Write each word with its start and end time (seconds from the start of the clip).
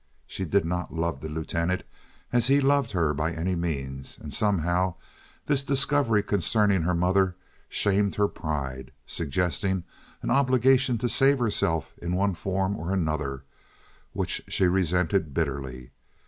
She 0.25 0.45
did 0.45 0.65
not 0.65 0.91
love 0.91 1.21
the 1.21 1.29
Lieutenant 1.29 1.83
as 2.33 2.47
he 2.47 2.59
loved 2.59 2.91
her 2.93 3.13
by 3.13 3.31
any 3.33 3.55
means, 3.55 4.17
and 4.17 4.33
somehow 4.33 4.95
this 5.45 5.63
discovery 5.63 6.23
concerning 6.23 6.81
her 6.81 6.95
mother 6.95 7.35
shamed 7.69 8.15
her 8.15 8.27
pride, 8.27 8.89
suggesting 9.05 9.83
an 10.23 10.31
obligation 10.31 10.97
to 10.97 11.07
save 11.07 11.37
herself 11.37 11.93
in 12.01 12.13
one 12.15 12.33
form 12.33 12.75
or 12.75 12.91
another, 12.91 13.43
which 14.11 14.41
she 14.47 14.65
resented 14.65 15.35
bitterly. 15.35 15.91